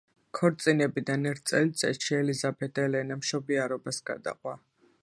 [0.37, 4.61] ქორწინებიდან ერთ წელიწადში ელიზაბეთ ელენა მშობიარობას გადაჰყვა.